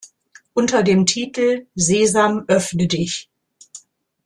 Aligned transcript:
Unter 0.55 0.81
dem 0.81 1.05
Titel 1.05 1.67
"Sesam, 1.75 2.45
öffne 2.47 2.87
dich! 2.87 3.29